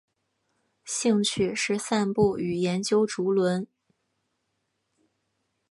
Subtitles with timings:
[0.83, 3.67] 兴趣是散步与研究竹轮。